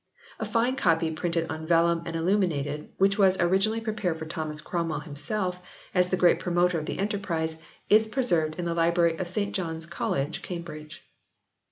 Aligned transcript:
A 0.39 0.47
fine 0.47 0.75
copy 0.75 1.11
printed 1.11 1.47
on 1.51 1.67
vellum 1.67 2.01
and 2.07 2.15
illuminated, 2.15 2.89
which 2.97 3.19
was 3.19 3.39
originally 3.39 3.79
pre 3.79 3.93
pared 3.93 4.17
for 4.17 4.25
Thomas 4.25 4.59
Cromwell 4.59 5.01
himself, 5.01 5.61
as 5.93 6.09
the 6.09 6.17
great 6.17 6.39
promoter 6.39 6.79
of 6.79 6.87
the 6.87 6.97
enterprise, 6.97 7.57
is 7.87 8.07
preserved 8.07 8.55
in 8.55 8.65
the 8.65 8.73
Library 8.73 9.15
of 9.19 9.27
St 9.27 9.53
John 9.53 9.75
s 9.75 9.85
College, 9.85 10.41
Cambridge. 10.41 11.05